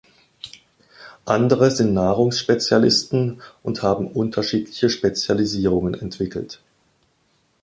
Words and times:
Andere 1.25 1.69
sind 1.69 1.93
Nahrungsspezialisten 1.93 3.39
und 3.61 3.83
haben 3.83 4.07
unterschiedliche 4.11 4.89
Spezialisierungen 4.89 5.93
entwickelt. 5.93 6.59